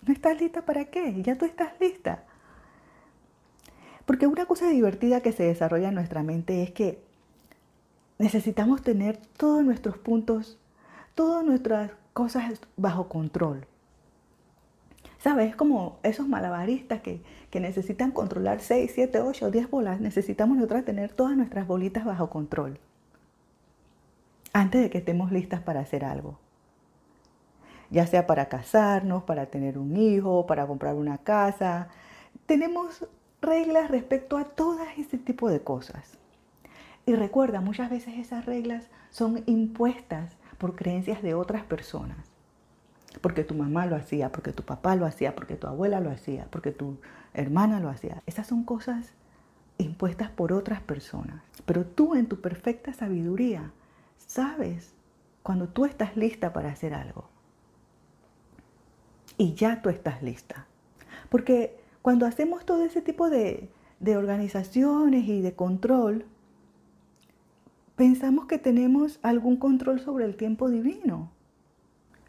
¿No 0.07 0.13
estás 0.13 0.41
lista 0.41 0.63
para 0.65 0.87
qué? 0.87 1.23
Ya 1.23 1.37
tú 1.37 1.45
estás 1.45 1.73
lista. 1.81 2.25
Porque 4.07 4.27
una 4.27 4.47
cosa 4.47 4.69
divertida 4.69 5.21
que 5.21 5.33
se 5.33 5.45
desarrolla 5.45 5.89
en 5.89 5.95
nuestra 5.95 6.23
mente 6.23 6.63
es 6.63 6.73
que 6.73 7.03
necesitamos 8.19 8.83
tener 8.83 9.19
todos 9.37 9.65
nuestros 9.65 9.99
puntos, 9.99 10.59
todas 11.15 11.45
nuestras 11.45 11.93
cosas 12.13 12.61
bajo 12.77 13.09
control. 13.09 13.67
¿Sabes? 15.21 15.51
Es 15.51 15.57
como 15.57 15.99
esos 16.03 16.27
malabaristas 16.27 17.03
que, 17.03 17.23
que 17.51 17.61
necesitan 17.61 18.11
controlar 18.11 18.61
6, 18.61 18.91
7, 18.95 19.21
8, 19.21 19.51
10 19.51 19.71
bolas. 19.71 20.01
Necesitamos 20.01 20.57
nosotras 20.57 20.85
tener 20.85 21.13
todas 21.13 21.37
nuestras 21.37 21.67
bolitas 21.67 22.05
bajo 22.05 22.31
control 22.31 22.81
antes 24.53 24.81
de 24.81 24.91
que 24.91 24.99
estemos 24.99 25.31
listas 25.31 25.61
para 25.61 25.81
hacer 25.81 26.05
algo. 26.05 26.39
Ya 27.91 28.07
sea 28.07 28.27
para 28.27 28.49
casarnos, 28.49 29.25
para 29.25 29.47
tener 29.47 29.79
un 29.79 29.97
hijo, 29.97 30.47
para 30.47 30.67
comprar 30.67 30.95
una 30.95 31.19
casa. 31.19 31.89
Tenemos 32.47 33.07
reglas 33.43 33.91
respecto 33.91 34.37
a 34.39 34.45
todo 34.45 34.79
ese 34.97 35.19
tipo 35.19 35.49
de 35.51 35.61
cosas. 35.61 36.19
Y 37.07 37.15
recuerda, 37.15 37.61
muchas 37.61 37.91
veces 37.91 38.15
esas 38.19 38.47
reglas 38.47 38.89
son 39.11 39.43
impuestas 39.47 40.37
por 40.59 40.77
creencias 40.77 41.23
de 41.23 41.35
otras 41.35 41.65
personas. 41.65 42.30
Porque 43.21 43.45
tu 43.45 43.55
mamá 43.55 43.87
lo 43.87 43.97
hacía, 43.97 44.31
porque 44.31 44.53
tu 44.53 44.63
papá 44.63 44.95
lo 44.97 45.07
hacía, 45.07 45.35
porque 45.35 45.57
tu 45.57 45.67
abuela 45.67 46.01
lo 46.01 46.11
hacía, 46.11 46.47
porque 46.51 46.71
tu 46.71 46.99
hermana 47.35 47.81
lo 47.81 47.89
hacía. 47.89 48.23
Esas 48.27 48.47
son 48.47 48.65
cosas 48.65 49.13
impuestas 49.79 50.31
por 50.31 50.53
otras 50.53 50.81
personas. 50.81 51.43
Pero 51.67 51.85
tú 51.85 52.15
en 52.15 52.27
tu 52.27 52.41
perfecta 52.41 52.93
sabiduría 52.93 53.73
sabes 54.17 54.95
cuando 55.43 55.69
tú 55.69 55.85
estás 55.85 56.17
lista 56.17 56.53
para 56.53 56.71
hacer 56.71 56.95
algo. 56.95 57.29
Y 59.37 59.55
ya 59.55 59.83
tú 59.83 59.89
estás 59.89 60.23
lista. 60.23 60.67
Porque 61.31 61.81
cuando 62.03 62.27
hacemos 62.27 62.65
todo 62.65 62.85
ese 62.85 63.01
tipo 63.01 63.31
de, 63.31 63.71
de 63.99 64.17
organizaciones 64.17 65.27
y 65.27 65.41
de 65.41 65.55
control, 65.55 66.27
pensamos 67.97 68.47
que 68.47 68.59
tenemos 68.59 69.19
algún 69.23 69.57
control 69.57 70.01
sobre 70.01 70.25
el 70.25 70.37
tiempo 70.37 70.71
divino. 70.71 71.31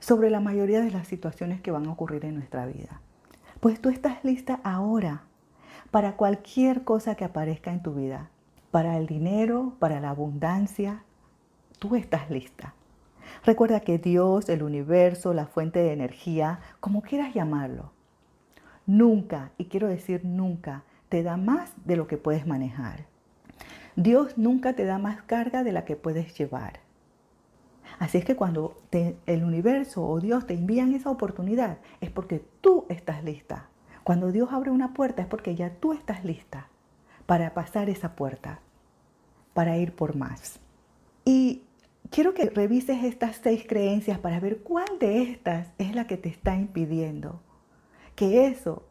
Sobre 0.01 0.31
la 0.31 0.39
mayoría 0.39 0.81
de 0.81 0.91
las 0.91 1.07
situaciones 1.07 1.61
que 1.61 1.71
van 1.71 1.85
a 1.87 1.91
ocurrir 1.91 2.25
en 2.25 2.35
nuestra 2.35 2.65
vida. 2.65 2.99
Pues 3.61 3.79
tú 3.79 3.89
estás 3.89 4.25
lista 4.25 4.59
ahora 4.63 5.21
para 5.91 6.17
cualquier 6.17 6.83
cosa 6.83 7.15
que 7.15 7.23
aparezca 7.23 7.71
en 7.71 7.83
tu 7.83 7.93
vida, 7.93 8.29
para 8.71 8.97
el 8.97 9.05
dinero, 9.05 9.75
para 9.79 9.99
la 9.99 10.09
abundancia, 10.09 11.03
tú 11.77 11.95
estás 11.95 12.29
lista. 12.31 12.73
Recuerda 13.45 13.81
que 13.81 13.99
Dios, 13.99 14.49
el 14.49 14.63
universo, 14.63 15.33
la 15.33 15.45
fuente 15.45 15.79
de 15.79 15.93
energía, 15.93 16.59
como 16.79 17.03
quieras 17.03 17.33
llamarlo, 17.35 17.91
nunca, 18.87 19.51
y 19.57 19.65
quiero 19.65 19.87
decir 19.87 20.25
nunca, 20.25 20.83
te 21.09 21.21
da 21.21 21.37
más 21.37 21.73
de 21.85 21.95
lo 21.95 22.07
que 22.07 22.17
puedes 22.17 22.47
manejar. 22.47 23.05
Dios 23.95 24.37
nunca 24.37 24.73
te 24.73 24.85
da 24.85 24.97
más 24.97 25.21
carga 25.21 25.63
de 25.63 25.73
la 25.73 25.85
que 25.85 25.95
puedes 25.95 26.35
llevar. 26.35 26.79
Así 28.01 28.17
es 28.17 28.25
que 28.25 28.35
cuando 28.35 28.81
el 29.27 29.43
universo 29.43 30.03
o 30.03 30.19
Dios 30.19 30.47
te 30.47 30.55
envían 30.55 30.95
esa 30.95 31.11
oportunidad, 31.11 31.77
es 31.99 32.09
porque 32.09 32.43
tú 32.59 32.87
estás 32.89 33.23
lista. 33.23 33.69
Cuando 34.03 34.31
Dios 34.31 34.49
abre 34.51 34.71
una 34.71 34.95
puerta 34.95 35.21
es 35.21 35.27
porque 35.27 35.53
ya 35.53 35.75
tú 35.75 35.93
estás 35.93 36.25
lista 36.25 36.67
para 37.27 37.53
pasar 37.53 37.91
esa 37.91 38.15
puerta, 38.15 38.59
para 39.53 39.77
ir 39.77 39.93
por 39.93 40.15
más. 40.15 40.59
Y 41.25 41.61
quiero 42.09 42.33
que 42.33 42.49
revises 42.49 43.03
estas 43.03 43.35
seis 43.35 43.65
creencias 43.69 44.17
para 44.17 44.39
ver 44.39 44.63
cuál 44.63 44.97
de 44.97 45.21
estas 45.21 45.67
es 45.77 45.93
la 45.93 46.07
que 46.07 46.17
te 46.17 46.29
está 46.29 46.55
impidiendo 46.55 47.39
que 48.15 48.47
eso 48.47 48.81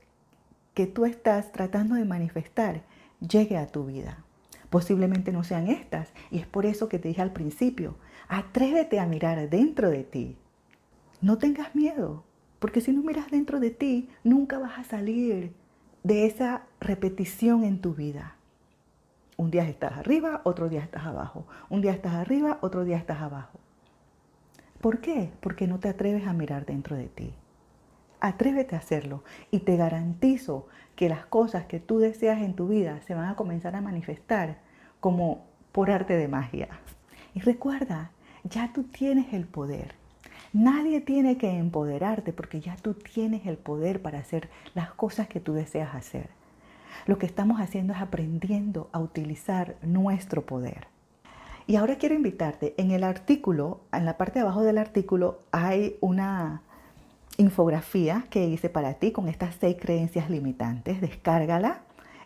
que 0.73 0.87
tú 0.87 1.05
estás 1.05 1.51
tratando 1.51 1.97
de 1.97 2.05
manifestar 2.05 2.85
llegue 3.19 3.57
a 3.57 3.67
tu 3.67 3.87
vida. 3.87 4.25
Posiblemente 4.71 5.33
no 5.33 5.45
sean 5.45 5.69
estas 5.69 6.13
y 6.31 6.39
es 6.39 6.47
por 6.47 6.65
eso 6.65 6.89
que 6.89 6.99
te 6.99 7.09
dije 7.09 7.23
al 7.23 7.33
principio, 7.33 7.97
atrévete 8.29 9.01
a 9.01 9.07
mirar 9.07 9.51
dentro 9.51 9.91
de 9.91 10.05
ti. 10.05 10.37
No 11.21 11.39
tengas 11.39 11.75
miedo, 11.75 12.25
porque 12.61 12.81
si 12.81 12.93
no 12.93 13.03
miras 13.03 13.31
dentro 13.31 13.59
de 13.61 13.71
ti, 13.71 14.09
nunca 14.23 14.59
vas 14.59 14.79
a 14.79 14.85
salir 14.85 15.53
de 16.05 16.27
esa 16.27 16.63
repetición 16.81 17.65
en 17.65 17.81
tu 17.81 17.95
vida. 17.95 18.37
Un 19.37 19.51
día 19.51 19.69
estás 19.69 19.93
arriba, 19.93 20.43
otro 20.45 20.69
día 20.69 20.83
estás 20.83 21.05
abajo. 21.05 21.47
Un 21.69 21.81
día 21.81 21.93
estás 21.93 22.15
arriba, 22.15 22.59
otro 22.61 22.85
día 22.85 22.97
estás 22.97 23.21
abajo. 23.21 23.59
¿Por 24.81 25.01
qué? 25.01 25.33
Porque 25.41 25.67
no 25.67 25.81
te 25.81 25.89
atreves 25.89 26.27
a 26.27 26.33
mirar 26.33 26.65
dentro 26.65 26.97
de 26.97 27.09
ti. 27.09 27.35
Atrévete 28.21 28.75
a 28.77 28.79
hacerlo 28.79 29.25
y 29.51 29.61
te 29.61 29.77
garantizo 29.77 30.67
que 30.97 31.09
las 31.09 31.25
cosas 31.27 31.65
que 31.65 31.81
tú 31.81 31.99
deseas 31.99 32.43
en 32.43 32.55
tu 32.55 32.69
vida 32.69 33.01
se 33.07 33.15
van 33.15 33.29
a 33.29 33.37
comenzar 33.37 33.75
a 33.75 33.81
manifestar 33.81 34.59
como 35.01 35.47
por 35.73 35.91
arte 35.91 36.17
de 36.17 36.29
magia. 36.29 36.69
Y 37.35 37.41
recuerda, 37.41 38.11
ya 38.45 38.73
tú 38.73 38.85
tienes 38.85 39.33
el 39.33 39.47
poder. 39.47 39.95
Nadie 40.53 41.01
tiene 41.01 41.39
que 41.39 41.49
empoderarte 41.49 42.33
porque 42.33 42.61
ya 42.61 42.77
tú 42.77 42.95
tienes 42.95 43.47
el 43.47 43.57
poder 43.57 44.03
para 44.03 44.19
hacer 44.19 44.51
las 44.75 44.91
cosas 44.93 45.29
que 45.29 45.41
tú 45.41 45.53
deseas 45.53 45.95
hacer. 45.95 46.29
Lo 47.07 47.19
que 47.19 47.27
estamos 47.27 47.61
haciendo 47.61 47.93
es 47.93 48.01
aprendiendo 48.01 48.91
a 48.93 48.99
utilizar 48.99 49.77
nuestro 49.83 50.45
poder. 50.45 50.89
Y 51.67 51.77
ahora 51.77 51.97
quiero 51.97 52.17
invitarte, 52.17 52.75
en 52.79 52.91
el 52.91 53.05
artículo, 53.05 53.81
en 53.93 54.05
la 54.05 54.17
parte 54.17 54.41
de 54.41 54.41
abajo 54.41 54.63
del 54.63 54.77
artículo, 54.77 55.41
hay 55.53 55.97
una 56.01 56.63
infografía 57.41 58.27
que 58.31 58.47
hice 58.47 58.69
para 58.69 58.95
ti 58.95 59.13
con 59.13 59.29
estas 59.29 59.57
seis 59.61 59.77
creencias 59.81 60.31
limitantes. 60.31 61.01
Descárgala 61.01 61.81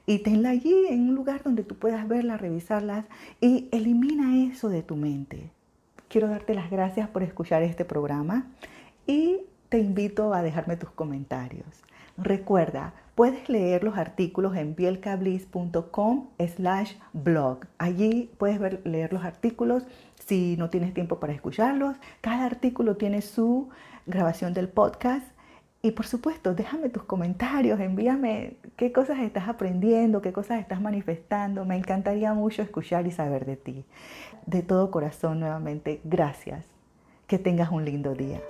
y 0.06 0.18
tenla 0.18 0.50
allí 0.50 0.74
en 0.88 1.08
un 1.08 1.14
lugar 1.14 1.42
donde 1.42 1.62
tú 1.62 1.76
puedas 1.76 2.06
verla, 2.08 2.36
revisarlas 2.36 3.06
y 3.40 3.68
elimina 3.72 4.44
eso 4.50 4.68
de 4.68 4.82
tu 4.82 4.96
mente. 4.96 5.50
Quiero 6.08 6.28
darte 6.28 6.54
las 6.54 6.70
gracias 6.70 7.08
por 7.08 7.22
escuchar 7.22 7.62
este 7.62 7.84
programa 7.84 8.46
y 9.06 9.40
te 9.68 9.78
invito 9.78 10.34
a 10.34 10.42
dejarme 10.42 10.76
tus 10.76 10.90
comentarios. 10.90 11.66
Recuerda, 12.16 12.92
puedes 13.14 13.48
leer 13.48 13.82
los 13.82 13.96
artículos 13.96 14.56
en 14.56 14.74
bielcablis.com 14.76 16.28
slash 16.56 16.94
blog. 17.12 17.66
Allí 17.78 18.30
puedes 18.38 18.60
ver, 18.60 18.82
leer 18.84 19.12
los 19.12 19.24
artículos 19.24 19.84
si 20.14 20.56
no 20.56 20.70
tienes 20.70 20.94
tiempo 20.94 21.18
para 21.18 21.32
escucharlos. 21.32 21.96
Cada 22.20 22.44
artículo 22.44 22.96
tiene 22.96 23.20
su 23.20 23.68
grabación 24.06 24.54
del 24.54 24.68
podcast. 24.68 25.26
Y 25.82 25.90
por 25.90 26.06
supuesto, 26.06 26.54
déjame 26.54 26.88
tus 26.88 27.02
comentarios, 27.02 27.78
envíame 27.78 28.56
qué 28.76 28.90
cosas 28.90 29.18
estás 29.18 29.48
aprendiendo, 29.48 30.22
qué 30.22 30.32
cosas 30.32 30.60
estás 30.60 30.80
manifestando. 30.80 31.66
Me 31.66 31.76
encantaría 31.76 32.32
mucho 32.32 32.62
escuchar 32.62 33.06
y 33.06 33.10
saber 33.10 33.44
de 33.44 33.56
ti. 33.56 33.84
De 34.46 34.62
todo 34.62 34.90
corazón, 34.90 35.40
nuevamente, 35.40 36.00
gracias. 36.04 36.64
Que 37.26 37.38
tengas 37.38 37.70
un 37.70 37.84
lindo 37.84 38.14
día. 38.14 38.40